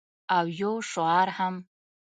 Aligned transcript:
او 0.37 0.45
یو 0.59 0.73
شعار 0.91 1.27
هم 1.37 1.55